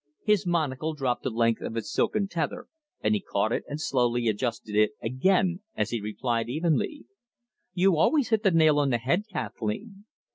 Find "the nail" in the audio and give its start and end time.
8.41-8.79